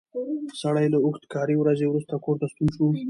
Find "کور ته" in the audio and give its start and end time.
2.25-2.45